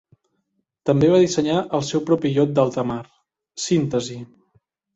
[0.89, 2.99] També va dissenyar el seu propi iot d'alta mar,
[3.69, 4.21] Síntesi.